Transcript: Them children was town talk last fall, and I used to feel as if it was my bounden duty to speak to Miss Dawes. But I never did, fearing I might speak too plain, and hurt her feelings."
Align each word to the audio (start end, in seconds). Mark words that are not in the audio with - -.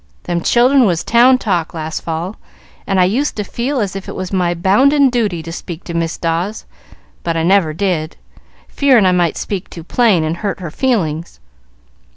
Them 0.23 0.41
children 0.41 0.87
was 0.87 1.03
town 1.03 1.37
talk 1.37 1.75
last 1.75 1.99
fall, 1.99 2.37
and 2.87 2.99
I 2.99 3.03
used 3.03 3.35
to 3.35 3.43
feel 3.43 3.79
as 3.79 3.95
if 3.95 4.09
it 4.09 4.15
was 4.15 4.33
my 4.33 4.55
bounden 4.55 5.11
duty 5.11 5.43
to 5.43 5.51
speak 5.51 5.83
to 5.83 5.93
Miss 5.93 6.17
Dawes. 6.17 6.65
But 7.21 7.37
I 7.37 7.43
never 7.43 7.71
did, 7.71 8.17
fearing 8.67 9.05
I 9.05 9.11
might 9.11 9.37
speak 9.37 9.69
too 9.69 9.83
plain, 9.83 10.23
and 10.23 10.37
hurt 10.37 10.59
her 10.59 10.71
feelings." 10.71 11.39